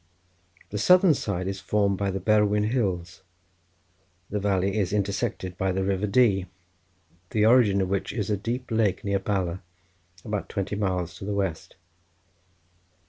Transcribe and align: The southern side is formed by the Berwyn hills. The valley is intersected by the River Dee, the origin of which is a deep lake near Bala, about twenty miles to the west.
The 0.71 0.79
southern 0.79 1.13
side 1.13 1.47
is 1.47 1.59
formed 1.59 1.99
by 1.99 2.09
the 2.09 2.19
Berwyn 2.19 2.71
hills. 2.71 3.21
The 4.31 4.39
valley 4.39 4.75
is 4.79 4.93
intersected 4.93 5.55
by 5.59 5.71
the 5.71 5.83
River 5.83 6.07
Dee, 6.07 6.47
the 7.29 7.45
origin 7.45 7.81
of 7.81 7.89
which 7.89 8.11
is 8.11 8.31
a 8.31 8.35
deep 8.35 8.71
lake 8.71 9.03
near 9.03 9.19
Bala, 9.19 9.61
about 10.25 10.49
twenty 10.49 10.75
miles 10.75 11.13
to 11.19 11.25
the 11.25 11.35
west. 11.35 11.75